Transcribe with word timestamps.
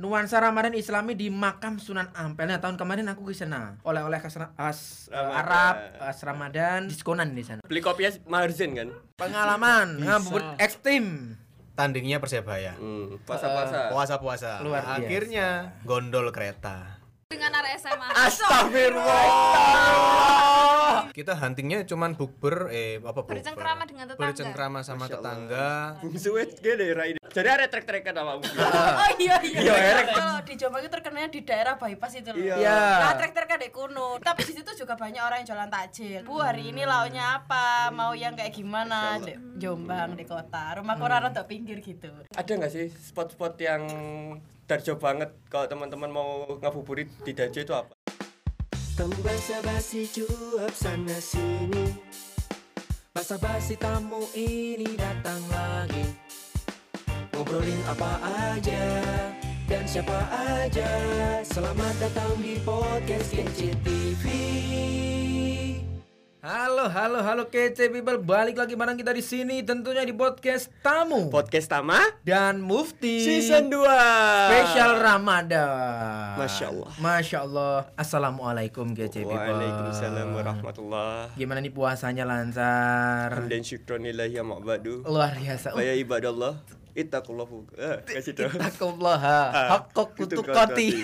nuansa 0.00 0.40
Ramadan 0.40 0.72
Islami 0.72 1.12
di 1.12 1.28
makam 1.28 1.76
Sunan 1.76 2.08
Ampel. 2.16 2.48
Nah, 2.48 2.56
tahun 2.56 2.80
kemarin 2.80 3.04
aku 3.12 3.28
ke 3.28 3.36
sana. 3.36 3.76
Oleh-oleh 3.84 4.16
khas, 4.16 4.40
khas 4.40 5.12
eh, 5.12 5.20
Ramadan. 5.20 5.36
Arab, 5.36 5.76
khas 6.00 6.18
Ramadan, 6.24 6.88
diskonan 6.88 7.36
di 7.36 7.44
sana. 7.44 7.60
Beli 7.60 7.84
kopinya 7.84 8.16
Marzin 8.24 8.72
kan? 8.72 8.88
Pengalaman 9.20 10.00
ngabuburit 10.00 10.56
ekstrim. 10.56 11.36
Tandingnya 11.76 12.16
Persebaya. 12.16 12.80
Hmm, 12.80 13.20
puasa-puasa. 13.28 13.92
Puasa-puasa. 13.92 14.64
Luar 14.64 14.80
biasa. 14.80 15.04
Akhirnya 15.04 15.76
gondol 15.84 16.32
kereta. 16.32 16.96
dengan 17.30 17.54
arah 17.62 17.78
SMA. 17.78 18.10
Astagfirullah. 18.10 19.22
Kita 21.14 21.38
huntingnya 21.38 21.86
cuman 21.86 22.18
bukber 22.18 22.74
eh 22.74 22.98
apa 22.98 23.22
bukber? 23.22 23.38
Bercengkrama 23.38 23.86
dengan 23.86 24.10
tetangga. 24.10 24.26
Bercengkrama 24.34 24.82
sama 24.82 25.06
tetangga. 25.06 25.94
Suwe 26.18 26.50
gede 26.58 26.90
Rai. 26.90 27.19
Jadi 27.30 27.48
ada 27.48 27.66
trek-trekan 27.70 28.14
sama 28.14 28.38
aku. 28.38 28.44
Oh 29.00 29.10
iya 29.22 29.36
iya. 29.46 29.60
Iya. 29.62 30.02
Kalau 30.10 30.36
di 30.42 30.54
Jombang 30.58 30.82
itu 30.82 30.90
terkenalnya 30.90 31.30
di 31.30 31.40
daerah 31.46 31.74
bypass 31.78 32.18
itu 32.18 32.30
loh. 32.34 32.42
Iya. 32.42 32.54
Iya. 32.58 32.80
Nah, 33.06 33.12
trek-trek 33.16 33.48
kan 33.48 33.58
di 33.62 33.70
kuno. 33.70 34.18
Tapi 34.18 34.40
di 34.42 34.52
situ 34.58 34.70
juga 34.74 34.98
banyak 34.98 35.22
orang 35.22 35.42
yang 35.42 35.48
jualan 35.54 35.70
takjil. 35.70 36.20
Bu, 36.26 36.42
hari 36.42 36.74
ini 36.74 36.82
lauknya 36.82 37.38
apa? 37.42 37.88
Mau 37.94 38.12
yang 38.18 38.34
kayak 38.34 38.50
gimana? 38.50 39.22
Di 39.22 39.38
Jombang 39.62 40.18
di 40.18 40.26
kota. 40.26 40.74
Rumah 40.82 40.98
orang 40.98 41.30
rada 41.30 41.46
pinggir 41.46 41.78
gitu. 41.78 42.10
Ada 42.34 42.50
nggak 42.50 42.72
sih 42.72 42.90
spot-spot 42.90 43.54
yang 43.62 43.82
darjo 44.66 44.98
banget 44.98 45.30
kalau 45.50 45.66
teman-teman 45.66 46.10
mau 46.10 46.46
ngabuburit 46.62 47.10
di 47.26 47.34
Darjo 47.34 47.62
itu 47.62 47.74
apa? 47.74 47.90
Temu 49.00 49.16
basa-basi 49.24 50.04
cuap 50.12 50.76
sana 50.76 51.16
sini 51.16 51.88
Basa-basi 53.16 53.74
tamu 53.80 54.28
ini 54.36 54.92
datang 54.92 55.40
lagi 55.48 56.04
Ngobrolin 57.40 57.80
apa 57.88 58.20
aja 58.52 58.84
dan 59.64 59.88
siapa 59.88 60.28
aja 60.60 60.84
Selamat 61.40 61.96
datang 61.96 62.36
di 62.36 62.60
podcast 62.60 63.32
Kece 63.32 63.72
TV 63.80 64.24
Halo, 66.44 66.92
halo, 66.92 67.24
halo 67.24 67.48
kece 67.48 67.88
people. 67.88 68.20
Balik 68.20 68.60
lagi 68.60 68.76
bareng 68.76 68.92
kita 68.92 69.16
di 69.16 69.24
sini 69.24 69.64
tentunya 69.64 70.04
di 70.04 70.12
podcast 70.12 70.68
tamu 70.84 71.32
Podcast 71.32 71.72
Tama 71.72 71.96
dan 72.20 72.60
Mufti 72.60 73.24
Season 73.24 73.72
2 73.72 73.88
spesial 74.52 75.00
Ramadan. 75.00 76.36
Masya 76.36 76.66
Allah. 76.68 76.92
Masya 77.00 77.38
Allah. 77.40 77.76
Assalamualaikum 77.96 78.92
kece 78.92 79.24
people. 79.24 79.40
Waalaikumsalam 79.40 80.28
warahmatullah 80.36 81.32
Gimana 81.40 81.64
nih 81.64 81.72
puasanya 81.72 82.28
lancar? 82.28 83.32
Hamdan 83.32 83.64
syukronillahi 83.64 84.36
ya 84.36 84.44
ma'badu 84.44 85.08
Luar 85.08 85.40
biasa. 85.40 85.72
Wa 85.72 85.80
ya 85.80 85.96
ibadallah 85.96 86.79
Ittaqullahu 86.94 87.70
eh, 87.78 88.02
Kasih 88.02 88.34
dong 88.34 88.50
Ah, 89.06 89.78
hakok 89.78 90.18
itu 90.18 90.42
kutukoti. 90.42 90.88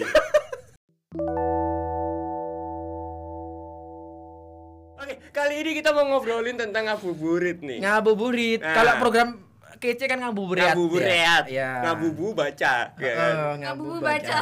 Oke, 4.97 5.15
kali 5.31 5.55
ini 5.63 5.71
kita 5.79 5.95
mau 5.95 6.03
ngobrolin 6.11 6.59
tentang 6.59 6.91
ngabuburit 6.91 7.63
nih. 7.63 7.79
Ngabuburit. 7.79 8.59
Nah. 8.59 8.75
Kalau 8.75 8.93
program 8.99 9.29
kece 9.79 10.11
kan 10.11 10.19
ngabuburit. 10.19 10.67
Ngabuburit. 10.67 11.47
Ya. 11.47 11.87
Ngabubu 11.87 12.35
baca. 12.35 12.75
ya 12.99 13.13
kan? 13.15 13.35
Oh, 13.39 13.55
Ngabubu 13.63 14.03
ngabubu 14.03 14.03
baca. 14.03 14.37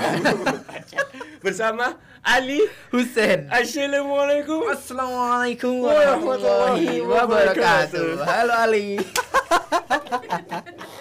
Bersama 1.45 2.01
Ali. 2.25 2.65
Husen. 2.89 3.53
Assalamualaikum. 3.53 4.65
Assalamualaikum 4.73 5.85
Warahmatullahi 5.85 7.05
wabarakatuh. 7.05 8.25
Halo 8.25 8.55
Ali. 8.57 8.97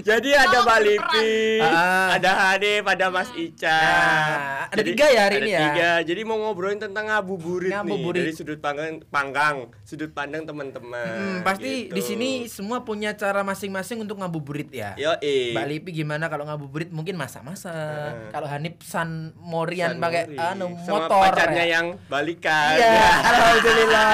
Jadi 0.00 0.30
ada 0.30 0.62
Mbak 0.62 0.78
Lipi, 0.80 1.58
Ah. 1.58 2.14
ada 2.14 2.30
Hanif, 2.30 2.84
ada 2.84 3.06
Mas 3.08 3.30
Ica. 3.32 3.66
Nah, 3.74 4.70
ada 4.70 4.82
tiga 4.82 5.06
ya 5.06 5.20
hari 5.24 5.36
ada 5.36 5.40
ini 5.40 5.50
ya? 5.50 5.60
tiga. 5.64 5.90
Jadi 6.04 6.20
mau 6.22 6.38
ngobrolin 6.38 6.78
tentang 6.78 7.06
ngabuburit, 7.06 7.70
Ngabuburit. 7.70 8.22
nih 8.22 8.24
dari 8.24 8.32
sudut 8.32 8.58
pandang 8.58 9.02
panggang, 9.08 9.56
sudut 9.82 10.10
pandang 10.10 10.44
teman-teman. 10.44 11.10
Hmm, 11.10 11.38
pasti 11.42 11.86
gitu. 11.86 11.94
di 11.94 12.02
sini 12.02 12.28
semua 12.46 12.82
punya 12.82 13.12
cara 13.12 13.42
masing-masing 13.42 13.98
untuk 14.00 14.16
ngabuburit 14.16 14.70
ya. 14.70 14.94
Yo, 14.94 15.18
eh. 15.18 15.50
Mbak 15.50 15.66
Lipi 15.66 15.90
gimana 15.92 16.26
kalau 16.26 16.44
ngabuburit 16.44 16.88
mungkin 16.88 17.14
masak-masak. 17.14 17.74
Eh. 17.74 18.30
Kalau 18.30 18.46
Hanif 18.46 18.78
San 18.80 19.34
Morian 19.36 19.96
San 19.96 20.00
pakai 20.00 20.22
Mori. 20.28 20.38
anu 20.38 20.66
sama 20.80 20.94
motor. 21.02 21.20
pacarnya 21.24 21.64
ya. 21.64 21.74
yang 21.74 21.86
balikan. 22.06 22.74
Iya, 22.74 23.10
alhamdulillah. 23.30 24.12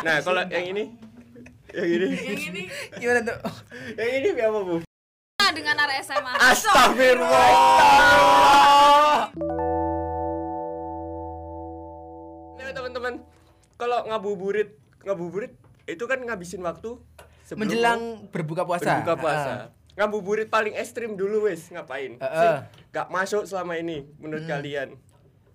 Nah, 0.00 0.16
kalau 0.20 0.42
yang 0.46 0.66
ini 0.68 0.84
yang 1.72 1.88
ini 1.88 2.06
Yang 2.10 2.42
ini 2.46 2.62
Gimana 3.00 3.20
tuh? 3.22 3.38
yang 3.94 4.10
ini 4.12 4.28
apa, 4.36 4.58
Bu? 4.60 4.76
dengan 5.50 5.74
arah 5.76 5.98
SMA. 5.98 6.30
Astagfirullah. 6.46 7.50
Nah, 12.54 12.70
teman-teman, 12.70 13.14
kalau 13.74 14.06
ngabuburit, 14.06 14.78
ngabuburit 15.02 15.52
itu 15.84 16.04
kan 16.06 16.22
ngabisin 16.22 16.62
waktu 16.62 17.02
sebelum 17.42 17.66
Menjelang 17.66 18.00
berbuka 18.30 18.62
puasa. 18.62 19.02
berbuka 19.02 19.14
puasa. 19.18 19.50
Ah. 19.50 19.66
Ngabuburit 19.98 20.46
paling 20.46 20.72
ekstrim 20.72 21.18
dulu 21.18 21.50
wes 21.50 21.66
ngapain? 21.68 22.14
Ah, 22.16 22.30
Sih, 22.30 22.46
ah. 22.48 22.60
Gak 22.94 23.10
masuk 23.10 23.42
selama 23.42 23.74
ini 23.74 24.06
menurut 24.16 24.46
Hmm. 24.46 24.52
kalian. 24.52 24.88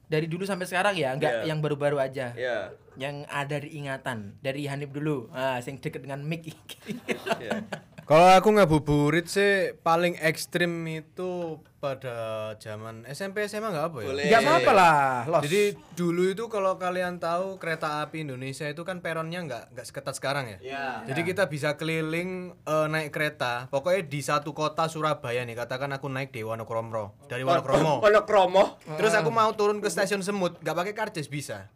Dari 0.06 0.30
dulu 0.30 0.46
sampai 0.46 0.70
sekarang 0.70 0.94
ya, 0.94 1.18
enggak 1.18 1.42
Iya. 1.42 1.50
yang 1.50 1.60
baru-baru 1.66 1.98
aja. 1.98 2.32
Ya. 2.38 2.70
Yang 2.96 3.26
ada 3.28 3.56
di 3.58 3.70
ingatan 3.74 4.38
dari 4.40 4.70
Hanif 4.70 4.94
dulu. 4.94 5.28
Ah, 5.34 5.58
yang 5.60 5.82
deket 5.82 6.06
dengan 6.06 6.22
mic. 6.22 6.46
ya. 7.44 7.66
Kalau 8.06 8.38
aku 8.38 8.54
ngabuburit 8.54 9.26
sih 9.26 9.74
paling 9.82 10.14
ekstrim 10.22 10.70
itu 10.86 11.58
pada 11.82 12.54
zaman 12.62 13.02
SMP 13.10 13.50
SMA 13.50 13.74
nggak 13.74 13.86
apa 13.90 13.98
ya? 13.98 14.08
Boleh. 14.14 14.24
Enggak 14.30 14.42
apa-apa 14.46 14.72
lah, 14.78 15.02
los. 15.26 15.42
Jadi 15.50 15.74
dulu 15.98 16.30
itu 16.30 16.46
kalau 16.46 16.78
kalian 16.78 17.18
tahu 17.18 17.58
kereta 17.58 18.06
api 18.06 18.22
Indonesia 18.22 18.70
itu 18.70 18.86
kan 18.86 19.02
peronnya 19.02 19.42
nggak 19.50 19.74
nggak 19.74 19.86
seketat 19.90 20.22
sekarang 20.22 20.46
ya. 20.54 20.58
Ya. 20.62 20.86
Jadi 21.10 21.34
kita 21.34 21.50
bisa 21.50 21.82
keliling 21.82 22.54
eh, 22.54 22.88
naik 22.94 23.10
kereta. 23.10 23.74
Pokoknya 23.74 24.06
di 24.06 24.22
satu 24.22 24.54
kota 24.54 24.86
Surabaya 24.86 25.42
nih, 25.42 25.58
katakan 25.58 25.90
aku 25.90 26.06
naik 26.06 26.30
di 26.30 26.46
Wonokromo 26.46 27.18
dari 27.26 27.42
Wonokromo. 27.42 28.00
Wonokromo. 28.06 28.78
Terus 29.02 29.18
aku 29.18 29.34
mau 29.34 29.50
turun 29.58 29.82
ke 29.82 29.90
stasiun 29.90 30.22
Semut, 30.22 30.62
nggak 30.62 30.78
pakai 30.78 30.94
karcis 30.94 31.26
bisa. 31.26 31.74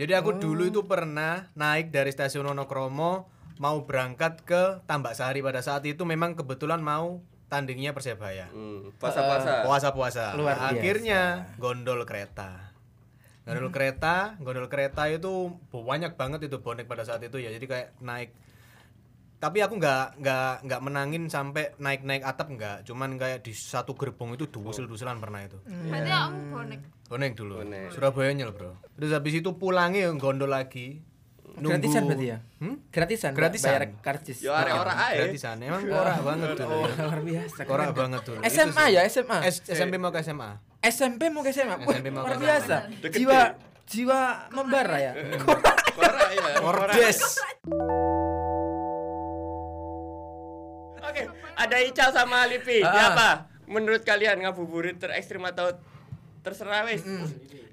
Jadi 0.00 0.16
aku 0.16 0.40
dulu 0.40 0.64
itu 0.64 0.88
pernah 0.88 1.52
naik 1.52 1.92
dari 1.92 2.08
stasiun 2.08 2.56
Wonokromo 2.56 3.36
mau 3.58 3.82
berangkat 3.82 4.42
ke 4.42 4.62
Tambak 4.84 5.12
Sari 5.12 5.38
pada 5.38 5.58
saat 5.58 5.82
itu 5.82 6.02
memang 6.02 6.32
kebetulan 6.32 6.78
mau 6.78 7.20
tandingnya 7.46 7.90
Persebaya. 7.90 8.48
Hmm, 8.48 8.94
puasa-puasa. 8.96 9.62
Puasa-puasa. 9.62 10.24
Luar 10.32 10.54
Nah, 10.54 10.68
biasa. 10.68 10.74
akhirnya 10.74 11.20
gondol 11.56 12.02
kereta. 12.02 12.70
Gondol 13.42 13.70
kereta, 13.70 14.36
gondol 14.38 14.68
kereta 14.68 15.08
itu 15.08 15.56
banyak 15.68 16.14
banget 16.14 16.44
itu 16.44 16.60
bonek 16.60 16.84
pada 16.84 17.02
saat 17.02 17.20
itu 17.20 17.36
ya. 17.36 17.48
Jadi 17.48 17.64
kayak 17.64 17.88
naik 17.98 18.30
tapi 19.38 19.62
aku 19.62 19.78
nggak 19.78 20.18
nggak 20.18 20.66
nggak 20.66 20.80
menangin 20.82 21.30
sampai 21.30 21.70
naik 21.78 22.02
naik 22.02 22.26
atap 22.26 22.50
nggak 22.50 22.82
cuman 22.82 23.14
kayak 23.14 23.38
di 23.40 23.54
satu 23.54 23.94
gerbong 23.94 24.34
itu 24.34 24.50
dusul 24.50 24.90
dusulan 24.90 25.22
pernah 25.22 25.46
itu 25.46 25.62
Berarti 25.62 26.10
kamu 26.10 26.38
bonek. 26.50 26.80
bonek 27.06 27.32
dulu 27.38 27.62
Bonek. 27.62 27.94
Surabaya 27.94 28.34
nyel 28.34 28.50
bro 28.50 28.74
terus 28.98 29.14
habis 29.14 29.38
itu 29.38 29.54
pulangnya 29.54 30.10
gondol 30.12 30.50
lagi 30.50 31.06
Gratisan 31.60 32.02
berarti 32.04 32.26
ya? 32.26 32.38
hmm? 32.58 32.76
Gratisan. 32.88 33.32
Gratisan. 33.32 33.70
Bayar 33.70 33.84
karcis. 33.98 34.38
Yo 34.38 34.52
arek 34.52 34.72
ora 34.72 34.94
ae. 35.06 35.16
gratisan 35.18 35.56
emang 35.58 35.82
korak 35.82 36.18
banget 36.22 36.48
dulu 36.54 36.70
Oh, 36.70 36.84
ya. 36.84 36.94
luar 37.00 37.20
biasa. 37.20 37.60
keren. 37.62 37.88
banget 37.92 38.20
Itu 38.20 38.32
SMA 38.46 38.84
ya, 38.88 39.00
SMA. 39.06 39.38
SMP 39.48 39.94
mau 39.96 40.10
ke 40.10 40.20
SMA 40.20 40.50
SMP 40.78 41.22
mau 41.28 41.42
ke 41.42 41.50
SMA. 41.50 41.74
SMP 41.82 42.06
mau 42.08 42.22
ke 42.22 42.28
luar 42.28 42.36
SMA. 42.36 42.44
biasa. 42.44 42.76
Jiwa 43.10 43.40
jiwa 43.84 44.20
membara 44.50 44.96
ya. 45.00 45.12
Kora 45.92 46.22
ya. 46.28 47.10
Oke, 51.00 51.22
ada 51.54 51.76
Ica 51.80 52.06
sama 52.10 52.44
Lipi. 52.44 52.80
Ah. 52.80 52.92
Siapa? 52.92 53.28
Menurut 53.66 54.00
kalian 54.00 54.40
ngabuburit 54.40 54.96
terekstrim 54.96 55.44
atau 55.44 55.72
terserah 56.42 56.86
wes? 56.86 57.04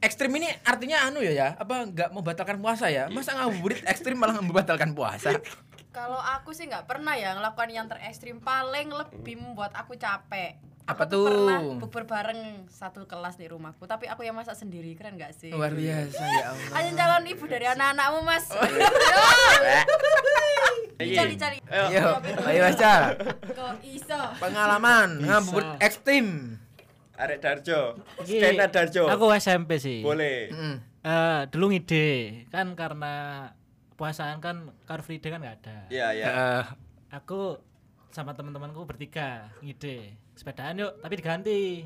Ekstrim 0.03 0.31
ini 0.37 0.49
artinya 0.61 1.07
anu 1.07 1.23
ya 1.23 1.33
ya, 1.33 1.47
apa 1.57 1.85
nggak 1.87 2.09
membatalkan 2.13 2.57
puasa 2.61 2.91
ya? 2.91 3.09
Masa 3.09 3.33
ngabuburit 3.37 3.81
ekstrim 3.87 4.19
malah 4.19 4.37
membatalkan 4.37 4.93
puasa? 4.93 5.35
kalau 5.95 6.19
aku 6.19 6.51
sih 6.51 6.67
nggak 6.67 6.91
pernah 6.91 7.15
ya 7.15 7.31
ngelakukan 7.39 7.71
yang 7.71 7.87
terekstrim 7.87 8.43
paling 8.43 8.91
lebih 8.91 9.39
membuat 9.39 9.71
aku 9.71 9.95
capek. 9.95 10.59
Apa 10.85 11.07
aku 11.07 11.17
tuh 11.17 11.25
pernah 11.25 11.57
bukber 11.81 12.03
bareng 12.05 12.69
satu 12.69 13.09
kelas 13.09 13.41
di 13.41 13.49
rumahku, 13.49 13.89
tapi 13.89 14.05
aku 14.05 14.21
yang 14.21 14.37
masak 14.37 14.53
sendiri 14.53 14.93
keren 14.93 15.17
nggak 15.17 15.33
sih? 15.33 15.49
Luar 15.49 15.73
biasa 15.73 16.21
ya 16.21 16.53
Allah. 16.53 16.77
Ayo 16.77 16.89
calon 16.93 17.25
ibu 17.25 17.43
dari 17.49 17.65
anak-anakmu 17.65 18.19
mas. 18.21 18.45
Cari 20.95 21.35
cari. 21.35 21.57
Ayo. 21.67 21.85
Yo, 21.91 22.07
ayo 22.47 22.59
baca. 22.71 22.93
Kok 23.51 23.73
iso? 23.83 24.21
Pengalaman 24.39 25.27
ngabuburit 25.27 25.75
ekstrim. 25.83 26.55
Arek 27.15 27.39
Darjo. 27.39 27.95
Skena 28.21 28.67
Darjo. 28.67 29.07
Aku 29.07 29.31
SMP 29.33 29.77
sih. 29.77 29.99
Boleh. 29.99 30.49
Mm. 30.49 30.77
Eh, 31.01 31.41
dulu 31.49 31.69
ngide 31.69 32.07
kan 32.47 32.73
karena 32.73 33.47
puasaan 33.93 34.37
kan 34.37 34.57
Car 34.83 34.99
Free 34.99 35.17
Day 35.17 35.29
kan 35.29 35.39
nggak 35.39 35.57
ada. 35.61 35.77
Iya, 35.87 36.07
iya. 36.11 36.25
Eh, 36.27 36.63
Aku 37.13 37.61
sama 38.09 38.31
teman-temanku 38.31 38.83
bertiga 38.83 39.51
ngide 39.59 40.15
sepedaan 40.33 40.75
yuk 40.77 40.99
tapi 40.99 41.15
diganti 41.15 41.83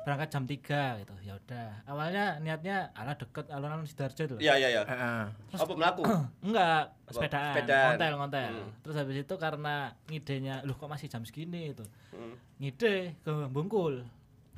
berangkat 0.00 0.28
jam 0.30 0.44
3 0.44 0.56
gitu 0.98 1.12
ya 1.20 1.32
udah 1.34 1.84
awalnya 1.84 2.40
niatnya 2.40 2.88
ala 2.94 3.12
deket 3.12 3.44
alun-alun 3.48 3.84
sidoarjo 3.84 4.22
itu 4.22 4.34
loh 4.34 4.40
Iya 4.40 4.54
iya 4.56 4.68
iya. 4.70 4.82
Heeh. 4.82 5.24
Apa 5.54 5.72
melaku? 5.74 6.02
enggak 6.48 6.96
sepedaan, 7.06 7.52
sepedaan. 7.52 7.88
ngontel 7.92 8.12
ngontel 8.16 8.52
Hmm. 8.54 8.70
terus 8.80 8.96
habis 8.96 9.16
itu 9.18 9.34
karena 9.36 9.74
ngidenya 10.06 10.54
loh 10.64 10.72
kok 10.74 10.88
masih 10.88 11.08
jam 11.08 11.24
segini 11.24 11.72
itu 11.72 11.84
Hmm. 12.10 12.36
ngide 12.56 13.20
ke 13.20 13.32
Bungkul 13.48 14.00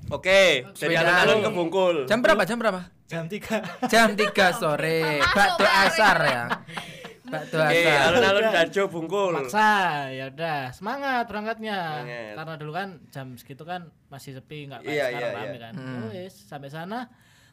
Oke, 0.08 0.66
dari 0.72 0.94
alun-alun 0.94 1.38
ke 1.40 1.50
Bungkul. 1.50 1.96
Jam 2.04 2.19
berapa? 2.19 2.43
Jam 2.43 2.56
berapa? 2.56 2.82
jam 3.04 3.28
3 3.28 3.93
Jam 3.93 4.08
3 4.10 4.25
sore. 4.52 5.20
Pak. 5.20 5.60
asar 5.84 6.16
ya. 6.22 6.43
Bakto 7.22 7.56
Oke, 7.56 7.81
asar. 7.81 8.00
alun-alun 8.08 8.44
Darjo 8.46 8.82
Bungkul. 8.87 9.32
maksa 9.34 9.69
ya 10.08 10.28
udah 10.28 10.69
semangat 10.70 11.25
berangkatnya 11.25 11.76
Semangat. 11.99 12.32
karena 12.34 12.54
dulu 12.56 12.72
kan 12.72 12.88
jam 13.08 13.26
segitu 13.34 13.62
kan 13.62 13.81
masih 14.06 14.32
sepi 14.34 14.64
nggak 14.66 14.81
kayak 14.81 14.93
Iya, 14.93 15.04
sekarang 15.08 15.32
iya, 15.38 15.44
iya. 15.46 15.60
kan 15.62 15.72
Hmm. 15.75 16.08
Wis, 16.10 16.34
sampai 16.43 16.69
sana 16.69 16.98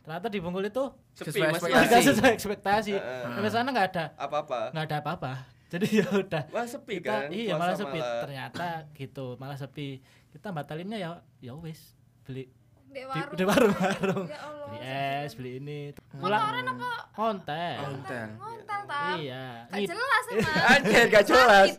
ternyata 0.02 0.28
di 0.28 0.40
Bungkul 0.40 0.64
itu 0.66 0.84
Sepi 1.14 1.32
Sesuai 1.34 1.48
masih 1.50 1.64
ekspektasi. 1.70 2.04
sesuai 2.10 2.32
ekspektasi 2.34 2.94
Heeh. 2.94 3.24
sampai 3.30 3.52
sana 3.52 3.68
nggak 3.70 3.88
ada 3.90 4.06
apa-apa. 4.18 4.60
nggak 4.72 4.86
ada 4.86 4.98
apa-apa 4.98 5.34
jadi 5.70 5.88
ya 5.96 6.08
udah 6.10 6.44
Wah, 6.50 6.66
sepi 6.66 6.94
kita 6.98 7.16
kan. 7.18 7.30
iya 7.30 7.54
malah 7.54 7.76
sepi 7.78 8.00
malah. 8.00 8.20
ternyata 8.20 8.68
gitu 8.94 9.26
malah 9.36 9.56
sepi 9.56 10.00
kita 10.30 10.50
batalinnya 10.50 10.98
ya 10.98 11.10
ya 11.40 11.54
wis 11.54 11.96
beli 12.30 12.46
Di 12.46 12.54
di, 12.92 13.04
warung. 13.04 13.34
di 13.34 13.44
warung-warung 13.44 14.26
Ya 14.26 14.40
Allah. 14.40 14.66
beli 14.68 14.80
es 15.26 15.32
beli 15.34 15.52
ini 15.58 15.80
Motoran 16.16 16.66
apa? 16.68 16.92
konten 17.12 17.76
Konten. 17.80 18.28
Ngontel 18.36 18.82
ta. 18.86 19.02
iya 19.16 19.66
Gak 19.68 19.82
jelas 19.84 20.24
emang. 20.28 20.62
Anjir, 20.74 21.06
gak 21.08 21.26
jelas. 21.26 21.70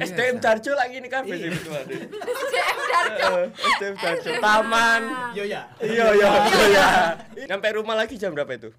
SDM 0.00 0.36
Darjo 0.38 0.72
lagi 0.72 0.96
nih 0.96 1.08
kafe 1.08 1.34
sih 1.36 1.50
betul 1.50 1.72
ada. 1.72 1.94
SDM 2.12 2.78
Darjo. 2.84 3.26
Eh, 3.32 3.46
SDM 3.68 3.94
Darjo 3.96 4.30
Taman. 4.38 5.02
Yo 5.32 5.44
ya. 5.44 5.62
Iya 5.78 6.06
iya 6.12 6.30
iya. 6.66 6.88
Sampai 7.46 7.70
rumah 7.72 7.94
lagi 7.94 8.14
jam 8.16 8.30
berapa 8.32 8.50
itu? 8.52 8.70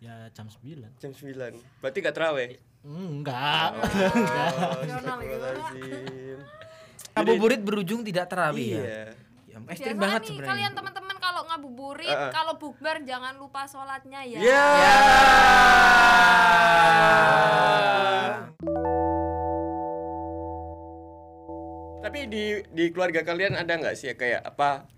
ya 0.00 0.32
jam 0.32 0.48
9 0.48 0.80
Jam 0.96 1.10
9. 1.12 1.60
Berarti 1.78 1.98
gak 2.00 2.14
terawih. 2.16 2.56
enggak 2.80 3.70
Nasional 3.76 5.20
gitu. 5.20 5.36
Astagfirullahaladzim. 5.36 6.38
Ngabuburit 7.12 7.60
berujung 7.60 8.00
tidak 8.00 8.26
terawih 8.26 8.80
ya. 8.80 9.12
Ya, 9.66 9.72
ekstrim 9.72 9.96
Biasanya 9.96 10.02
banget 10.02 10.20
nih 10.20 10.28
sebenarnya. 10.30 10.50
kalian 10.50 10.72
teman-teman 10.72 11.16
kalau 11.20 11.42
ngabuburit, 11.48 12.08
Heeh. 12.08 12.32
kalau 12.32 12.54
bukber 12.56 12.96
jangan 13.04 13.34
lupa 13.36 13.62
sholatnya 13.66 14.20
ya. 14.24 14.38
Ya. 14.40 14.66
Tapi 22.00 22.26
di 22.26 22.44
di 22.72 22.84
keluarga 22.90 23.22
kalian 23.22 23.54
ada 23.54 23.76
nggak 23.76 23.94
sih 23.94 24.10
ya 24.10 24.14
kayak 24.16 24.42
apa 24.42 24.88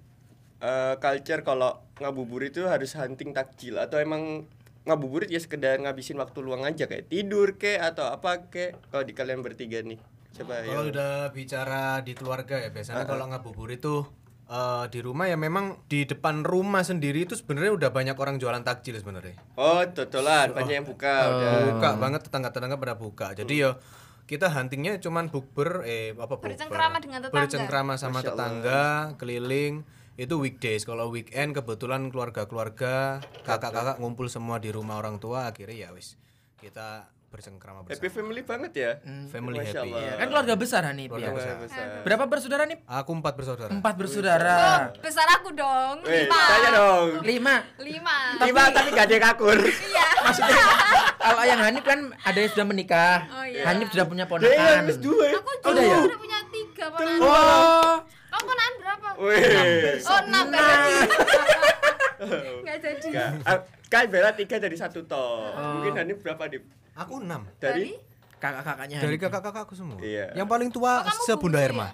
eh, 0.63 0.95
culture 1.03 1.43
kalau 1.43 1.83
ngabuburit 1.99 2.55
itu 2.55 2.65
harus 2.71 2.95
hunting 2.95 3.35
takjil 3.35 3.77
atau 3.77 3.99
emang 3.99 4.47
ngabuburit 4.83 5.31
ya 5.31 5.39
sekedar 5.39 5.79
ngabisin 5.79 6.19
waktu 6.19 6.39
luang 6.43 6.67
aja 6.67 6.91
kayak 6.91 7.07
tidur 7.07 7.55
ke 7.55 7.79
atau 7.79 8.11
apa 8.11 8.51
ke 8.51 8.75
kalau 8.91 9.07
di 9.07 9.15
kalian 9.15 9.39
bertiga 9.43 9.79
nih 9.83 9.99
coba 10.33 10.65
Kalau 10.65 10.67
ya 10.67 10.79
udah 10.91 11.15
bicara 11.31 12.01
di 12.03 12.17
keluarga 12.19 12.59
ya 12.59 12.71
biasanya 12.75 13.05
kalau 13.07 13.31
ngabuburit 13.31 13.79
itu 13.79 14.03
eh, 14.53 14.85
di 14.93 15.01
rumah 15.01 15.27
ya 15.33 15.41
memang 15.41 15.81
di 15.89 16.05
depan 16.05 16.45
rumah 16.45 16.85
sendiri 16.85 17.25
itu 17.25 17.33
sebenarnya 17.33 17.73
udah 17.73 17.91
banyak 17.91 18.17
orang 18.21 18.37
jualan 18.37 18.61
takjil 18.61 19.01
sebenarnya. 19.01 19.41
oh 19.57 19.81
totolan 19.97 20.53
banyak 20.53 20.85
yang 20.85 20.87
buka 20.87 21.15
udah 21.33 21.51
Buka 21.73 21.91
banget 21.97 22.21
tetangga-tetangga 22.29 22.77
pada 22.77 22.95
buka. 23.01 23.33
Jadi 23.33 23.65
ya 23.65 23.81
kita 24.29 24.53
huntingnya 24.53 25.01
cuman 25.01 25.33
bukber 25.33 25.83
eh 25.89 26.13
apa 26.15 26.37
bukber? 26.37 26.53
Bercengkrama 26.53 26.97
dengan 27.01 27.19
tetangga. 27.25 27.37
Bercengkrama 27.43 27.93
sama 27.97 28.21
Masya 28.21 28.29
Allah. 28.29 28.37
tetangga, 28.37 28.85
keliling. 29.17 29.75
Itu 30.21 30.37
weekdays. 30.39 30.85
Kalau 30.85 31.09
weekend 31.09 31.57
kebetulan 31.57 32.13
keluarga-keluarga, 32.13 33.25
kakak-kakak 33.49 33.97
ngumpul 33.97 34.29
semua 34.29 34.61
di 34.61 34.69
rumah 34.69 35.01
orang 35.01 35.17
tua 35.17 35.49
akhirnya 35.49 35.89
ya 35.89 35.97
wis 35.97 36.21
kita 36.61 37.09
bercengkrama 37.33 37.79
happy 37.81 37.97
bersama. 37.97 38.13
family 38.13 38.43
banget 38.43 38.73
ya 38.75 38.91
Family 39.27 39.59
Masya 39.59 39.81
happy. 39.81 39.91
Allah. 39.91 40.13
Kan 40.15 40.27
keluarga 40.29 40.55
besar 40.55 40.81
Hanif 40.85 41.09
Keluarga 41.09 41.25
ya. 41.25 41.33
besar. 41.33 41.55
besar. 41.59 41.85
Berapa 42.03 42.25
bersaudara 42.27 42.63
nih? 42.65 42.79
Aku 42.85 43.11
empat 43.11 43.35
bersaudara. 43.35 43.71
Empat 43.71 43.95
bersaudara. 43.97 44.57
Besar 44.99 45.27
aku 45.33 45.49
dong. 45.51 45.97
Weh, 46.03 46.23
Lima. 46.23 46.41
tanya 46.47 46.71
dong 46.71 47.09
Lima. 47.23 47.55
Lima. 47.79 48.17
Lima 48.39 48.63
tapi 48.71 48.89
gak 48.91 49.05
ada 49.07 49.15
yang 49.15 49.27
akur 49.27 49.59
Iya. 49.59 50.07
Kalau 51.19 51.43
yang 51.43 51.61
Hanif 51.61 51.83
kan 51.83 51.99
ada 52.15 52.37
yang 52.37 52.51
sudah 52.51 52.67
menikah. 52.67 53.17
Oh, 53.27 53.43
iya. 53.43 53.65
Hanif 53.65 53.89
sudah 53.91 54.05
punya 54.05 54.25
Dia 54.25 54.33
ponakan. 54.33 54.53
yang 54.53 54.79
habis 54.79 54.99
dua 54.99 55.25
ya 55.25 55.35
Aku 55.35 55.49
Oh, 55.49 55.57
juga 55.57 55.71
udah 55.73 55.83
ya? 55.83 55.99
udah 56.05 56.19
punya 56.21 56.39
tiga 56.47 56.85
ponakan. 56.89 57.19
Oh. 57.23 57.95
Kamu 58.29 58.45
ponakan 58.45 58.73
berapa? 58.79 59.09
Wih 59.19 59.43
Oh 60.03 60.21
enam 60.23 60.45
gak 60.49 60.63
jadi. 60.63 60.95
Gak 62.63 62.77
jadi. 62.79 63.07
Enggak. 63.09 63.31
Ah, 63.43 63.59
Kan 63.89 64.07
Bella 64.07 64.31
tiga 64.33 64.57
dari 64.57 64.73
satu 64.75 65.03
toh. 65.03 65.51
Mungkin 65.53 65.93
Hanif 65.97 66.19
berapa 66.21 66.47
nih? 66.47 66.63
Aku 66.93 67.25
enam. 67.25 67.49
Dari? 67.57 67.97
Kakak-kakaknya 68.37 68.99
Dari 69.01 69.17
kakak-kakakku 69.17 69.75
semua. 69.79 69.97
Iya. 70.03 70.35
Yang 70.35 70.49
paling 70.51 70.69
tua 70.75 71.07
Oh, 71.07 71.15
sebunda 71.25 71.57
bungsu 71.57 71.57
ya? 71.57 71.65
Herma. 71.71 71.89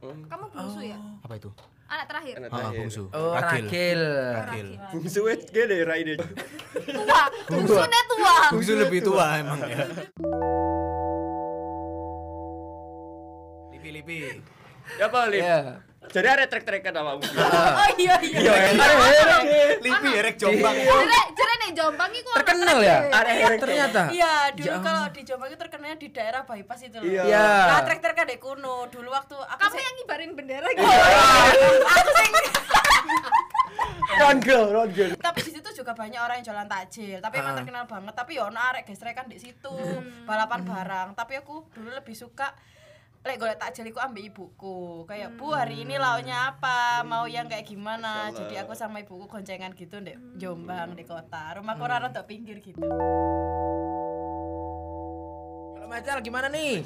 Kamu 0.00 0.44
bungsu 0.48 0.80
ya? 0.80 0.98
Apa 1.22 1.34
itu? 1.36 1.50
Anak 1.90 2.06
terakhir. 2.08 2.34
Anak 2.38 2.48
Ah, 2.48 2.56
terakhir. 2.56 2.78
bungsu. 2.80 3.02
Oh, 3.10 3.32
Ragil. 3.34 4.02
Ragil. 4.32 4.68
Bungsu 4.90 5.20
wet 5.26 5.42
gede 5.50 5.78
Raide. 5.84 6.14
Tua. 6.16 7.20
Bungsunya 7.46 8.00
tua. 8.08 8.34
Bungsu 8.50 8.72
lebih 8.74 9.00
tua 9.04 9.26
emang 9.38 9.60
ya. 9.62 9.84
Lipi-lipi. 13.70 14.18
Ya 14.98 15.04
apa, 15.06 15.20
Lip? 15.30 15.42
Iya. 15.42 15.60
Jadi 16.10 16.26
ada 16.26 16.44
trek-trekan 16.44 16.90
sama 16.90 17.12
Bungsu. 17.16 17.38
Oh 17.80 17.88
iya 17.96 18.18
iya. 18.20 18.38
Iya, 18.40 19.36
Lipi 19.78 20.08
erek 20.12 20.34
jombang. 20.36 20.74
Jere 20.74 21.20
jere 21.32 21.54
nih 21.56 21.70
Jombang 21.72 22.10
iku 22.12 22.30
Terkenal 22.34 22.78
ya? 22.80 22.98
Ada 23.08 23.30
herek. 23.32 23.58
Ternyata. 23.58 24.00
Iya, 24.10 24.32
dulu 24.52 24.66
Ya 24.66 24.76
kalau 24.80 25.04
di 25.08 25.22
Jombang 25.22 25.48
itu 25.48 25.58
terkenalnya 25.58 25.96
di 25.96 26.08
daerah 26.08 26.42
bypass 26.42 26.80
itu 26.82 26.96
loh. 26.96 27.06
Iya. 27.06 27.22
Iya. 27.24 27.46
Nah, 27.68 27.80
trek-trek 27.84 28.16
kadek 28.16 28.38
kuno. 28.38 28.86
Dulu 28.86 29.08
waktu 29.08 29.36
aku 29.36 29.60
Kamu 29.60 29.72
sih- 29.72 29.80
yang 29.80 29.94
ngibarin 29.96 30.30
bendera 30.32 30.68
gitu. 30.68 30.82
aku 30.82 32.10
sing 32.12 32.32
Ron 34.12 34.36
girl, 34.38 34.66
ron 34.68 34.90
girl. 34.90 35.14
tapi 35.16 35.40
di 35.40 35.50
situ 35.50 35.68
juga 35.72 35.94
banyak 35.94 36.18
orang 36.18 36.36
yang 36.38 36.46
jualan 36.46 36.68
takjil 36.68 37.18
tapi 37.18 37.40
emang 37.40 37.54
Ah. 37.54 37.58
terkenal 37.58 37.84
banget 37.86 38.12
tapi 38.12 38.36
ya 38.36 38.44
ono 38.44 38.60
arek 38.60 38.84
gesrekan 38.84 39.24
di 39.24 39.38
situ 39.38 39.72
balapan 40.28 40.60
barang 40.62 41.08
tapi 41.14 41.38
aku 41.38 41.64
dulu 41.70 41.88
lebih 41.88 42.12
suka 42.12 42.52
lek 43.20 43.36
golek 43.36 43.60
takjil 43.60 43.84
iku 43.84 44.00
ambil 44.00 44.24
ibuku. 44.24 45.04
Kayak 45.04 45.36
bu 45.36 45.52
hari 45.52 45.84
ini 45.84 46.00
lauknya 46.00 46.56
apa? 46.56 47.04
Mau 47.04 47.28
yang 47.28 47.52
kayak 47.52 47.68
gimana? 47.68 48.32
Jadi 48.32 48.56
aku 48.56 48.72
sama 48.72 49.04
ibuku 49.04 49.28
goncengan 49.28 49.76
gitu 49.76 50.00
di 50.00 50.16
Jombang 50.40 50.96
di 50.96 51.04
kota. 51.04 51.52
Rumahku 51.60 51.84
ora 51.84 52.00
rada 52.00 52.24
pinggir 52.24 52.64
gitu. 52.64 52.80
Kalau 55.76 55.88
Macal 55.88 56.24
gimana 56.24 56.48
nih? 56.48 56.80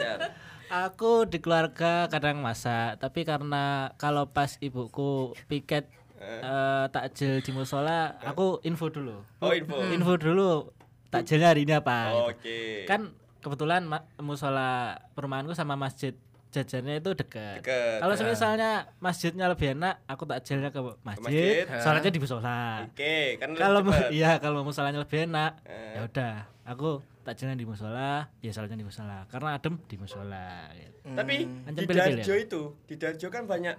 Aku 0.75 1.29
di 1.31 1.39
keluarga 1.39 2.11
kadang 2.11 2.43
masak, 2.43 2.99
tapi 2.99 3.23
karena 3.23 3.95
kalau 3.95 4.27
pas 4.27 4.59
ibuku 4.59 5.37
piket 5.47 5.87
eh, 6.19 6.85
takjil 6.91 7.45
di 7.47 7.51
musola, 7.55 8.19
aku 8.27 8.59
info 8.67 8.91
dulu. 8.91 9.23
Oh, 9.39 9.53
info. 9.55 9.77
Info 9.93 10.19
dulu 10.19 10.73
takjilnya 11.15 11.55
hari 11.55 11.63
ini 11.63 11.79
apa. 11.79 11.99
gitu. 12.11 12.27
Oke. 12.33 12.59
Kan 12.91 13.15
kebetulan 13.45 13.85
musola 14.19 14.97
perumahanku 15.13 15.53
sama 15.53 15.77
masjid 15.77 16.17
jajannya 16.55 16.95
itu 16.97 17.11
dekat. 17.13 17.59
Deket, 17.59 17.99
Kalau 17.99 18.15
ya. 18.15 18.23
misalnya 18.25 18.71
masjidnya 18.99 19.47
lebih 19.47 19.75
enak, 19.75 20.07
aku 20.07 20.23
takjilnya 20.25 20.71
ke 20.71 20.79
masjid. 21.03 21.67
masjid, 21.67 21.83
sholatnya 21.83 22.11
di 22.11 22.21
musola. 22.23 22.87
Oke, 22.87 23.17
kan 23.37 23.49
lebih 23.51 23.61
Kalau 23.61 23.81
iya 24.09 24.39
kalau 24.39 24.63
musolanya 24.63 25.03
lebih 25.03 25.27
enak, 25.27 25.53
Eh. 25.65 25.99
ya 25.99 26.01
udah, 26.07 26.35
aku 26.63 26.89
takjilnya 27.21 27.55
di 27.55 27.67
musola, 27.67 28.31
ya 28.39 28.51
sholatnya 28.51 28.79
di 28.79 28.87
musola. 28.87 29.27
Karena 29.27 29.59
adem 29.59 29.75
di 29.83 29.97
musola. 29.97 30.71
Gitu. 30.71 31.11
Tapi 31.11 31.35
Ancen 31.67 31.83
di 31.83 31.87
Darjo 31.91 32.31
ya? 32.31 32.37
itu, 32.39 32.63
di 32.85 32.95
Darjo 32.95 33.29
kan 33.29 33.45
banyak 33.45 33.75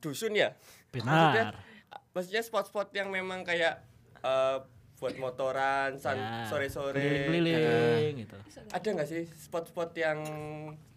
dusun 0.00 0.34
ya. 0.34 0.52
Benar. 0.90 1.06
Maksudnya, 1.06 1.44
maksudnya 2.12 2.42
spot-spot 2.42 2.88
yang 2.92 3.08
memang 3.08 3.40
kayak 3.42 3.80
eh, 4.20 4.58
buat 4.94 5.20
motoran, 5.20 6.00
san- 6.00 6.16
Ya, 6.16 6.48
sore-sore. 6.48 6.96
keliling-keliling 7.28 8.24
gitu. 8.24 8.36
Ada 8.72 8.88
nggak 8.90 9.04
sih 9.06 9.22
spot-spot 9.28 9.92
yang 9.94 10.18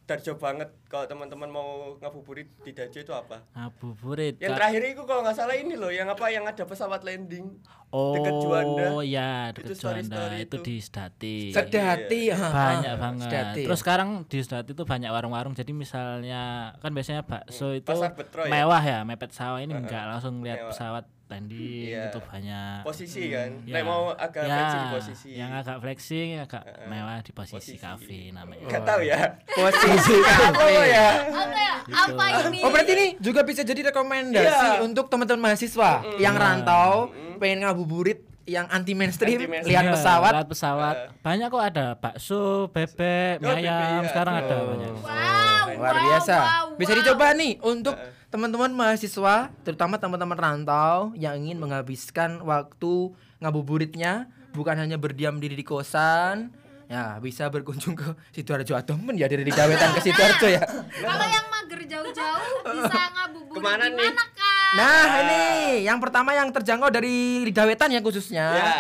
Darjo 0.07 0.39
banget 0.39 0.71
kalau 0.87 1.05
teman-teman 1.05 1.47
mau 1.47 1.67
ngabuburit 1.97 2.47
di 2.61 2.71
Darjo 2.71 2.97
itu 2.97 3.11
apa? 3.11 3.43
Ngabuburit. 3.51 4.35
Yang 4.37 4.49
Kak. 4.49 4.57
terakhir 4.57 4.81
itu 4.87 5.01
kalau 5.03 5.21
nggak 5.21 5.35
salah 5.35 5.53
ini 5.53 5.75
loh, 5.75 5.87
yang 5.89 6.07
apa 6.07 6.25
yang 6.27 6.43
ada 6.43 6.63
pesawat 6.63 7.03
landing 7.03 7.59
oh, 7.89 8.15
dekat 8.15 8.33
Juanda. 8.39 8.87
ya, 9.03 9.31
dekat 9.51 9.67
Itu 9.67 9.73
Juanda. 9.77 10.23
Itu 10.33 10.39
itu. 10.39 10.57
di 10.63 10.75
Sedati. 10.79 11.37
Sedati. 11.51 12.21
ha. 12.31 12.47
banyak 12.47 12.93
banget. 12.95 13.27
Sedati. 13.27 13.61
Terus 13.63 13.79
sekarang 13.79 14.09
di 14.23 14.37
Sedati 14.39 14.71
itu 14.71 14.83
banyak 14.83 15.09
warung-warung. 15.09 15.51
Jadi 15.51 15.71
misalnya 15.71 16.43
kan 16.77 16.91
biasanya 16.91 17.21
bakso 17.21 17.71
itu 17.71 17.83
Pasar 17.85 18.15
Betro 18.15 18.43
ya? 18.43 18.49
mewah 18.49 18.81
ya, 18.81 18.99
mepet 19.03 19.31
sawah 19.31 19.59
ini 19.59 19.71
enggak 19.71 20.07
langsung 20.07 20.39
lihat 20.39 20.63
Mewah. 20.63 20.71
pesawat 20.71 21.05
landing 21.27 21.91
Iya. 21.91 22.07
itu 22.07 22.19
banyak. 22.23 22.87
posisi 22.87 23.27
kan. 23.27 23.51
Ya. 23.67 23.73
Nek 23.75 23.83
mau 23.83 24.15
agak 24.15 24.41
Ya, 24.41 24.55
flexing 24.55 24.79
di 24.79 24.89
posisi. 24.95 25.29
Yang 25.35 25.51
agak 25.59 25.77
flexing, 25.83 26.29
agak 26.39 26.63
mewah 26.87 27.19
di 27.19 27.31
posisi, 27.35 27.75
Posisi. 27.75 27.75
kafe 27.75 28.19
namanya. 28.31 28.63
Nggak 28.63 28.83
tahu 28.87 29.01
ya. 29.03 29.19
Posisi 29.43 30.15
kafe. 30.23 30.71
Apa 30.77 30.85
ya? 30.85 31.07
Apa 31.27 31.57
ya? 31.57 31.73
Apa 31.87 32.23
ini? 32.45 32.59
Oh 32.61 32.69
berarti 32.69 32.91
ini 32.93 33.07
juga 33.17 33.41
bisa 33.41 33.61
jadi 33.61 33.89
rekomendasi 33.89 34.67
Iya. 34.75 34.83
untuk 34.83 35.07
teman-teman 35.07 35.41
mahasiswa 35.43 35.91
yang 36.17 36.33
rantau 36.33 37.09
pengen 37.37 37.63
ngabuburit 37.63 38.21
yang 38.43 38.63
anti 38.67 38.95
mainstream, 38.95 39.43
Anti-mainstream. 39.43 39.67
lihat 39.67 39.83
Iya, 39.83 39.93
pesawat. 39.93 40.31
lihat 40.31 40.47
pesawat. 40.47 40.95
Banyak 41.19 41.47
kok 41.47 41.63
ada 41.65 41.85
bakso, 41.93 42.43
bebek, 42.71 43.39
mie 43.39 43.45
Oh, 43.45 43.51
ayam. 43.53 43.75
bebek, 43.75 43.91
iya. 43.99 44.07
Sekarang 44.07 44.33
ada 44.37 44.55
Oh. 44.55 44.65
banyak. 44.69 44.91
Wow, 44.97 45.65
Luar 45.75 45.91
wow, 45.93 46.05
biasa. 46.07 46.35
wow, 46.37 46.65
Bisa 46.73 46.91
wow. 46.91 46.97
dicoba 46.97 47.25
nih 47.33 47.53
untuk 47.59 47.95
teman-teman 48.27 48.71
mahasiswa, 48.71 49.35
terutama 49.61 49.95
teman-teman 49.95 50.37
rantau 50.37 51.11
yang 51.13 51.35
ingin 51.37 51.59
menghabiskan 51.59 52.39
waktu 52.41 53.11
ngabuburitnya 53.41 54.27
bukan 54.51 54.75
hanya 54.77 54.95
berdiam 54.95 55.37
diri 55.37 55.53
di 55.53 55.63
kosan. 55.63 56.49
Ya, 56.87 57.19
bisa 57.19 57.51
berkunjung 57.51 57.99
ke 57.99 58.15
Sidoarjo 58.31 58.71
atau 58.71 58.95
men 58.95 59.19
ya 59.19 59.27
dari 59.27 59.43
Lidawetan 59.43 59.91
ke 59.91 59.99
Sidoarjo 59.99 60.47
ya. 60.47 60.63
Kalau 60.63 61.27
yang 61.27 61.45
mager 61.51 61.81
jauh-jauh 61.83 62.55
bisa 62.79 63.03
ngabuburit 63.11 63.51
Ke 63.51 63.59
mana 63.59 63.85
di 63.85 63.93
nih? 63.93 64.07
mana 64.07 64.25
kak? 64.31 64.71
Nah, 64.73 65.05
ini 65.19 65.41
yang 65.83 65.99
pertama 65.99 66.31
yang 66.31 66.47
terjangkau 66.47 66.87
dari 66.87 67.43
Lidawetan 67.43 67.91
ya 67.91 67.99
khususnya. 67.99 68.45
Ya. 68.55 68.71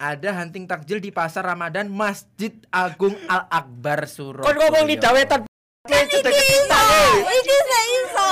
Ada 0.00 0.32
hunting 0.34 0.64
takjil 0.64 0.96
di 0.96 1.12
Pasar 1.12 1.44
Ramadan 1.44 1.92
Masjid 1.92 2.56
Agung 2.72 3.12
Al 3.28 3.44
Akbar 3.46 4.08
Surabaya. 4.08 4.48
Kon 4.48 4.56
ngomong 4.56 4.84
Lidawetan. 4.88 5.44
Itu 5.84 6.16
deket 6.16 6.32
kita. 6.40 6.80
Ini 7.20 7.56
saya 7.60 7.84
iso. 7.94 8.30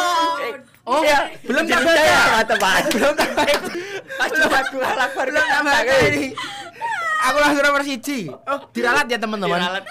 Oh, 0.89 1.05
Iya. 1.05 1.21
belum 1.45 1.69
Jadi 1.69 1.73
tak 1.77 1.81
baca. 1.85 2.01
saya 2.01 2.41
teman. 2.49 2.83
Belum 2.89 3.13
tak 3.13 3.31
Pasti 4.09 4.41
aku 4.41 4.77
harap 4.81 5.11
Belum 5.13 5.45
tak 5.45 5.61
baca 5.61 5.95
ini. 6.09 6.27
Aku 7.29 7.39
langsung 7.39 7.65
nomor 7.65 7.83
siji. 7.83 8.29
Oh, 8.29 8.59
diralat 8.71 9.07
ya 9.07 9.19
teman-teman. 9.19 9.59
Diralat. 9.59 9.85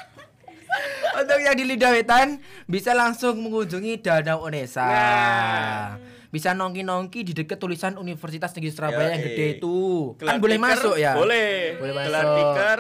Untuk 1.18 1.40
yang 1.40 1.56
di 1.56 1.66
Lidawetan 1.66 2.38
bisa 2.66 2.94
langsung 2.94 3.40
mengunjungi 3.40 3.98
Danau 4.00 4.44
Unesa. 4.44 4.86
Nah. 4.86 5.86
Bisa 6.28 6.52
nongki-nongki 6.52 7.24
di 7.24 7.32
dekat 7.34 7.58
tulisan 7.58 7.96
Universitas 7.96 8.52
Negeri 8.52 8.70
Surabaya 8.70 9.16
yang 9.16 9.24
Yoi. 9.24 9.28
gede 9.32 9.46
itu. 9.58 9.78
Gelar 10.20 10.28
Kan 10.28 10.38
boleh 10.38 10.58
masuk 10.60 10.96
ya? 10.96 11.16
Boleh. 11.16 11.80
Boleh 11.80 11.94
Gelar 11.96 12.06
masuk. 12.22 12.36
tikar 12.36 12.80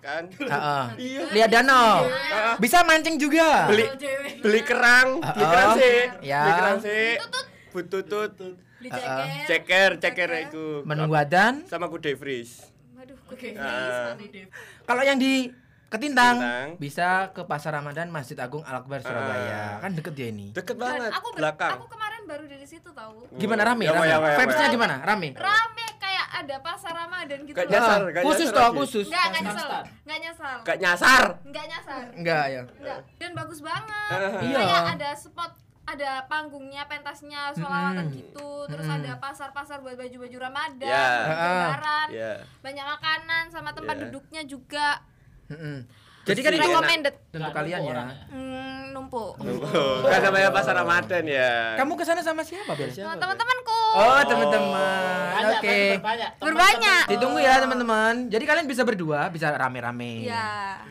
kan. 0.00 0.24
Heeh. 0.32 0.84
Iya. 0.98 1.22
Lihat 1.30 1.48
danau. 1.50 2.08
Bisa 2.56 2.82
mancing 2.82 3.16
juga. 3.16 3.68
Beli 3.68 3.84
beli 4.40 4.60
kerang, 4.60 5.20
beli 5.20 5.44
Oh, 5.44 5.48
kerang 5.48 5.70
sih. 5.76 5.96
ya. 6.20 6.40
Beli 6.42 6.52
kerang 6.56 6.78
sih. 6.80 7.08
Bututut. 7.70 8.32
Beli. 8.80 8.88
Ceker, 9.46 9.90
ceker 10.00 10.28
itu. 10.42 10.64
Menunggu 10.82 11.14
adan. 11.14 11.62
Sama 11.68 11.86
kude 11.86 12.16
freeze. 12.16 12.69
Waduh, 13.00 13.16
oke. 13.26 13.48
Nah, 13.56 14.12
Kalau 14.84 15.02
yang 15.02 15.16
di 15.16 15.48
Ketintang, 15.90 16.36
Ketintang. 16.36 16.68
bisa 16.78 17.08
ke 17.32 17.42
Pasar 17.42 17.74
Ramadan 17.74 18.06
Masjid 18.06 18.36
Agung 18.36 18.62
Al 18.62 18.78
Akbar 18.78 19.00
Surabaya. 19.00 19.80
Kan 19.80 19.90
deket 19.90 20.12
dia 20.12 20.28
ini. 20.28 20.52
deket 20.52 20.76
Dan 20.76 20.84
banget. 20.86 21.10
aku 21.10 21.28
belakang. 21.34 21.72
aku 21.74 21.86
kemarin 21.88 22.22
baru 22.28 22.44
dari 22.44 22.62
situ 22.62 22.92
tahu. 22.92 23.26
Gimana 23.34 23.64
rame? 23.64 23.82
Ya, 23.82 23.90
rame. 23.90 24.04
ya, 24.04 24.14
ya, 24.14 24.22
ya, 24.22 24.36
Vibes-nya 24.38 24.66
ya. 24.68 24.70
gimana? 24.70 24.94
Rame. 25.02 25.28
Rame 25.32 25.86
kayak 25.98 26.26
ada 26.36 26.56
pasar 26.60 26.92
Ramadan 26.94 27.38
gitu 27.42 27.56
loh. 27.56 27.66
nyasar, 27.66 27.98
Ah, 27.98 28.10
kayak 28.12 28.22
khusus 28.22 28.46
nyasar 28.46 28.54
toh, 28.54 28.62
lagi. 28.62 28.78
khusus. 28.78 29.06
Enggak, 29.08 29.24
enggak 29.26 29.42
nyesel. 29.42 29.68
Enggak 30.04 30.18
nyesel. 30.20 30.56
Kayak 30.62 30.78
nyasar. 30.78 31.22
Enggak 31.42 31.64
nyasar. 31.66 32.04
Enggak 32.14 32.44
ya. 32.46 32.62
Enggak. 32.70 32.98
Dan 33.16 33.30
bagus 33.34 33.58
banget. 33.60 34.10
Iya. 34.44 34.58
Kayak 34.60 34.82
ada 34.94 35.08
spot 35.16 35.52
ada 35.90 36.10
panggungnya, 36.24 36.84
pentasnya, 36.84 37.50
sholawatan 37.50 38.06
Mm-mm. 38.06 38.16
gitu. 38.16 38.50
Terus 38.66 38.86
Mm-mm. 38.86 38.98
ada 39.02 39.12
pasar-pasar 39.16 39.80
buat 39.80 39.94
baju-baju 39.94 40.36
Ramadan, 40.40 40.86
Ya. 40.86 41.06
baju 41.24 41.46
lebaran, 41.48 42.06
Iya. 42.08 42.32
banyak 42.60 42.86
makanan 42.86 43.44
sama 43.48 43.70
tempat 43.70 43.94
Ya. 43.96 44.02
duduknya 44.06 44.42
juga. 44.44 44.88
Mm-mm. 45.48 45.78
Jadi 46.20 46.40
kan 46.44 46.52
itu 46.52 46.62
Recommended. 46.62 47.14
untuk 47.32 47.52
kalian 47.56 47.80
ya. 47.80 48.04
Hmm, 48.28 48.92
numpuk. 48.92 49.40
Oh, 49.40 50.04
kan 50.04 50.20
namanya 50.20 50.52
pasar 50.52 50.76
Ramadan 50.76 51.24
ya. 51.24 51.74
Kamu 51.74 51.96
ke 51.96 52.04
sana 52.04 52.20
sama 52.20 52.44
siapa, 52.44 52.76
Bel? 52.76 52.92
Sama 52.92 53.16
teman-temanku. 53.16 53.80
Oh, 53.96 54.20
teman-teman. 54.28 55.42
Oke. 55.56 55.96
Berbanyak. 56.38 57.04
Ditunggu 57.08 57.40
ya, 57.40 57.58
teman-teman. 57.58 58.28
Jadi 58.28 58.44
kalian 58.44 58.68
bisa 58.68 58.84
berdua, 58.84 59.32
bisa 59.32 59.48
rame-rame. 59.50 60.28
Iya. 60.28 60.84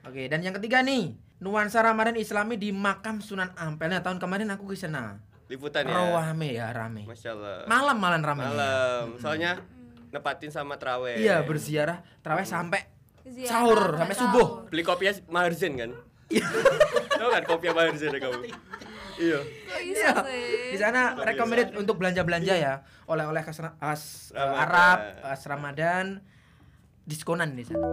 Oke, 0.00 0.26
dan 0.26 0.40
yang 0.40 0.56
ketiga 0.56 0.80
nih, 0.80 1.12
nuansa 1.40 1.80
Ramadan 1.80 2.14
Islami 2.20 2.60
di 2.60 2.70
makam 2.70 3.24
Sunan 3.24 3.50
Ampel. 3.56 3.88
Nah, 3.88 4.04
tahun 4.04 4.20
kemarin 4.20 4.52
aku 4.52 4.68
ke 4.70 4.76
sana. 4.76 5.18
Liputan 5.50 5.88
ya. 5.88 5.96
Rame 5.98 6.54
ya, 6.54 6.70
rame. 6.70 7.08
Masya 7.08 7.34
Allah. 7.34 7.66
Malam 7.66 7.96
malam 7.98 8.20
rame. 8.22 8.44
Malam. 8.46 9.18
Soalnya 9.18 9.58
nepatin 10.14 10.52
sama 10.54 10.78
traweh. 10.78 11.18
Iya, 11.18 11.42
berziarah 11.42 12.04
terawih 12.22 12.46
sampai 12.46 12.86
Ziarah 13.20 13.50
sahur, 13.50 13.80
sampai 13.80 13.98
sampai 13.98 14.16
sahur. 14.16 14.30
subuh. 14.30 14.46
Beli 14.70 14.82
kopinya 14.86 15.12
Maharzen 15.28 15.72
kan? 15.76 15.90
Tahu 17.20 17.28
kan 17.34 17.42
kopinya 17.46 17.72
Maharzen 17.82 18.10
ya 18.14 18.20
kamu? 18.22 18.46
Iya. 19.20 19.38
Kok 19.44 19.80
bisa 19.84 20.08
sih? 20.24 20.72
Di 20.72 20.78
sana 20.80 21.12
recommended 21.18 21.76
untuk 21.76 22.00
belanja-belanja 22.00 22.54
ya. 22.56 22.80
Oleh-oleh 23.10 23.42
khas, 23.44 23.60
khas 23.60 24.32
eh, 24.32 24.38
Ramadan. 24.38 24.62
Arab, 24.64 24.98
khas 25.24 25.42
Ramadan. 25.50 26.06
Diskonan 27.04 27.52
di 27.58 27.64
sana. 27.66 27.86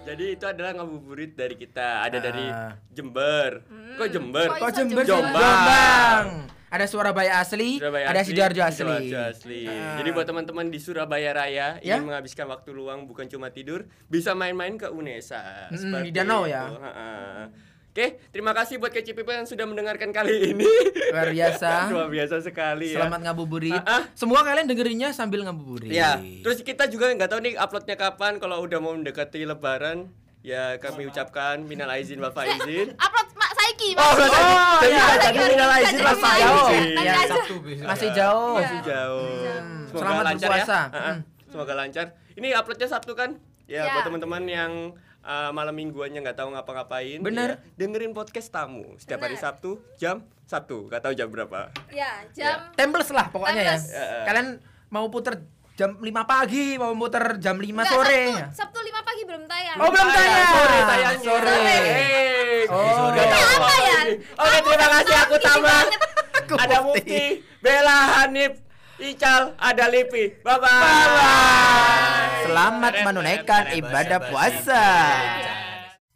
Jadi 0.00 0.24
itu 0.32 0.44
adalah 0.44 0.72
ngabuburit 0.74 1.36
dari 1.36 1.54
kita. 1.54 2.02
Ada 2.02 2.18
dari 2.18 2.44
Ah. 2.44 2.72
Jember. 2.88 3.62
Kok 3.94 4.08
Jember? 4.08 4.48
Kok 4.50 4.70
Jember 4.72 5.04
Jombang. 5.04 5.36
Jombang. 5.36 6.26
Ada 6.70 6.86
Surabaya 6.86 7.42
asli, 7.42 7.82
Surabaya 7.82 8.06
ada 8.06 8.22
asli, 8.22 8.30
Sidoarjo 8.30 8.62
asli. 8.62 8.78
Sidoarjo 8.78 9.18
asli. 9.26 9.60
Ah. 9.66 9.98
Jadi 9.98 10.08
buat 10.10 10.22
teman-teman 10.24 10.66
di 10.66 10.78
Surabaya 10.78 11.34
Raya 11.34 11.82
Ya. 11.82 11.98
ingin 11.98 12.06
menghabiskan 12.06 12.46
waktu 12.46 12.70
luang 12.70 13.04
bukan 13.04 13.26
cuma 13.26 13.50
tidur, 13.50 13.90
bisa 14.06 14.32
main-main 14.32 14.78
ke 14.78 14.86
Unesa. 14.88 15.66
Seperti 15.68 16.08
di 16.08 16.12
danau 16.14 16.46
itu. 16.46 16.54
ya. 16.54 16.62
Ha-ha. 16.70 17.50
Oke, 17.90 18.22
terima 18.30 18.54
kasih 18.54 18.78
buat 18.78 18.94
Keci 18.94 19.10
People 19.10 19.34
yang 19.34 19.44
sudah 19.44 19.66
mendengarkan 19.66 20.14
kali 20.14 20.54
ini. 20.54 20.62
Luar 21.10 21.26
biasa. 21.28 21.70
Luar 21.90 22.06
biasa 22.06 22.38
sekali 22.38 22.94
ya. 22.94 23.02
Selamat 23.02 23.18
ngabuburit. 23.20 23.74
Ah, 23.74 23.82
ah. 23.82 24.02
Semua 24.14 24.40
kalian 24.40 24.64
dengerinnya 24.64 25.10
sambil 25.10 25.42
ngabuburit. 25.42 25.90
Ya, 25.90 26.14
terus 26.40 26.62
kita 26.62 26.86
juga 26.86 27.10
nggak 27.10 27.26
tahu 27.26 27.42
nih 27.42 27.58
uploadnya 27.58 27.98
kapan. 27.98 28.38
Kalau 28.38 28.62
udah 28.62 28.78
mau 28.78 28.94
mendekati 28.94 29.42
Lebaran, 29.42 30.06
ya 30.40 30.78
kami 30.78 31.10
ucapkan 31.10 31.60
minal 31.60 31.90
aizin 31.90 32.22
wal 32.22 32.30
faizin. 32.30 32.94
Upload 32.94 33.28
Mak 33.34 33.52
Saiki, 33.52 33.88
Oh, 33.92 34.12
Mas. 34.14 34.30
Oh, 34.30 34.78
jadi 34.80 34.94
iya. 34.94 35.06
jadi 35.20 35.38
minal 35.50 35.70
aizin 35.72 35.98
wal 35.98 36.14
Masih 36.14 36.22
jauh. 36.38 36.62
faizin. 36.62 36.86
Tanya 36.94 37.10
Ya. 37.10 37.16
Sabtu 37.26 37.54
masih 37.82 38.08
jauh. 38.14 38.54
Masih 38.54 38.80
jauh. 38.86 39.34
Semoga 39.84 39.98
Selamat 39.98 40.24
lancar 40.24 40.48
berpuasa. 40.48 40.78
ya. 40.78 40.84
Ah, 40.86 40.94
ah. 40.94 41.10
Hmm. 41.10 41.20
Semoga 41.50 41.72
lancar. 41.74 42.06
Ini 42.38 42.48
uploadnya 42.54 42.86
Sabtu 42.86 43.12
kan? 43.12 43.30
Ya, 43.66 43.82
Ya. 43.82 43.92
buat 43.92 44.06
teman-teman 44.06 44.42
yang 44.46 44.72
uh, 45.24 45.50
malam 45.52 45.74
mingguannya 45.76 46.20
nggak 46.24 46.38
tahu 46.38 46.54
ngapa-ngapain. 46.54 47.18
Bener. 47.20 47.60
ya, 47.60 47.76
dengerin 47.76 48.12
podcast 48.12 48.48
tamu 48.52 48.96
setiap 48.96 49.20
hari 49.24 49.36
Bener. 49.36 49.44
Sabtu 49.44 49.80
jam 49.96 50.24
1. 50.50 50.90
Gak 50.90 51.02
tahu 51.06 51.12
jam 51.14 51.28
berapa. 51.30 51.70
Ya, 51.94 52.26
jam 52.34 52.74
Temples 52.74 53.08
lah 53.14 53.30
pokoknya 53.30 53.62
ya. 53.62 53.76
Temples. 53.78 53.84
Ya, 53.94 54.02
ya. 54.02 54.22
Kalian 54.26 54.48
mau 54.90 55.06
puter 55.06 55.34
jam 55.78 55.96
5 55.96 56.04
pagi, 56.26 56.76
mau 56.76 56.92
puter 56.92 57.40
jam 57.40 57.56
5 57.56 57.64
Enggak, 57.64 57.88
sore. 57.88 58.22
Sabtu, 58.36 58.52
Sabtu 58.52 58.78
5 58.84 59.08
pagi 59.08 59.22
belum 59.24 59.42
tayang. 59.46 59.76
Oh, 59.78 59.88
belum 59.88 60.08
tayang. 60.10 60.50
Sore 60.52 60.78
tayangnya. 60.84 61.24
Sore. 61.24 61.56
Hey. 61.56 62.62
Oh. 62.68 63.08
Nggak 63.14 63.26
tahu 63.30 63.46
apa 63.56 63.74
ya? 63.80 64.00
Oke, 64.36 64.58
terima 64.66 64.86
kasih 64.98 65.16
aku 65.24 65.36
tambah. 65.40 65.82
Ada 66.50 66.76
Mufti. 66.82 66.98
Mufti, 67.00 67.24
Bella 67.62 67.98
Hanif, 68.20 68.52
Ical, 68.98 69.54
ada 69.56 69.86
Lipi. 69.86 70.42
Bye 70.42 70.58
bye. 70.58 72.19
Selamat 72.50 73.06
menunaikan 73.06 73.78
ibadah 73.78 74.18
puasa. 74.26 74.82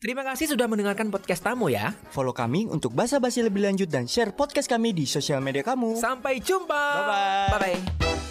Terima 0.03 0.27
kasih 0.27 0.51
sudah 0.51 0.67
mendengarkan 0.67 1.07
podcast 1.07 1.47
tamu 1.47 1.71
ya. 1.71 1.95
Follow 2.11 2.35
kami 2.35 2.67
untuk 2.67 2.91
basa-basi 2.91 3.39
lebih 3.39 3.63
lanjut 3.63 3.87
dan 3.87 4.11
share 4.11 4.35
podcast 4.35 4.67
kami 4.67 4.91
di 4.91 5.07
sosial 5.07 5.39
media 5.39 5.63
kamu. 5.63 5.95
Sampai 5.95 6.43
jumpa. 6.43 6.75
Bye-bye. 6.75 7.47
Bye 7.55 7.61
bye. 7.63 8.24